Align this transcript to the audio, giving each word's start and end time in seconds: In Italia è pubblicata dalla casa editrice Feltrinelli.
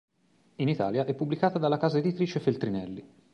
In 0.55 0.67
Italia 0.67 1.05
è 1.05 1.13
pubblicata 1.13 1.59
dalla 1.59 1.77
casa 1.77 1.99
editrice 1.99 2.39
Feltrinelli. 2.39 3.07